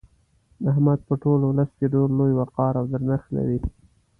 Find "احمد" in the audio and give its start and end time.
0.71-0.99